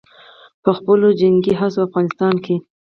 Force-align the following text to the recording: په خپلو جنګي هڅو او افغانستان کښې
په 0.63 0.71
خپلو 0.77 1.07
جنګي 1.19 1.53
هڅو 1.59 1.79
او 1.81 1.85
افغانستان 1.87 2.33
کښې 2.43 2.55